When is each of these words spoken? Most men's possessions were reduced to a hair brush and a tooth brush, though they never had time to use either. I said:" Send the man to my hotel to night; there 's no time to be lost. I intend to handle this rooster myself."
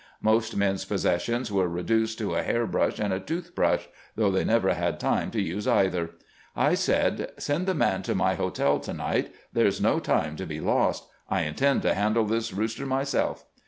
Most 0.23 0.55
men's 0.57 0.83
possessions 0.83 1.51
were 1.51 1.67
reduced 1.69 2.17
to 2.17 2.33
a 2.33 2.41
hair 2.41 2.65
brush 2.65 2.97
and 2.97 3.13
a 3.13 3.19
tooth 3.19 3.53
brush, 3.53 3.87
though 4.15 4.31
they 4.31 4.43
never 4.43 4.73
had 4.73 4.99
time 4.99 5.29
to 5.29 5.39
use 5.39 5.67
either. 5.67 6.15
I 6.55 6.73
said:" 6.73 7.31
Send 7.37 7.67
the 7.67 7.75
man 7.75 8.01
to 8.01 8.15
my 8.15 8.33
hotel 8.33 8.79
to 8.79 8.93
night; 8.93 9.31
there 9.53 9.69
's 9.69 9.79
no 9.79 9.99
time 9.99 10.37
to 10.37 10.47
be 10.47 10.59
lost. 10.59 11.05
I 11.29 11.41
intend 11.41 11.83
to 11.83 11.93
handle 11.93 12.25
this 12.25 12.51
rooster 12.51 12.87
myself." 12.87 13.45